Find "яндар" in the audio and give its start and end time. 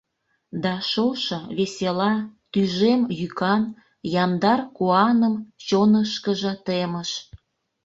4.23-4.59